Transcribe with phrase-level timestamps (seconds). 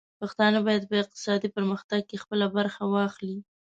[0.19, 3.37] پښتانه بايد په اقتصادي پرمختګ کې خپله برخه واخلي.